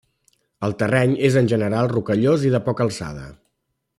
[0.67, 3.29] El terreny és en general, rocallós i de poca alçada.